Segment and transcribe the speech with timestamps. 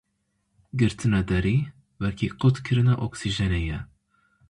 [0.79, 1.57] Girtina derî
[2.01, 3.79] wekî qutkirina oksîjenê ye.